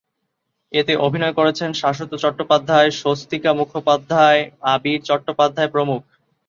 এতে 0.71 0.93
অভিনয়ে 0.97 1.37
করেছেন 1.39 1.69
শাশ্বত 1.73 2.11
চট্টোপাধ্যায়, 2.15 2.89
স্বস্তিকা 3.01 3.51
মুখোপাধ্যায়, 3.53 4.41
আবির 4.73 4.99
চট্টোপাধ্যায় 5.03 5.71
প্রমুখ। 5.71 6.01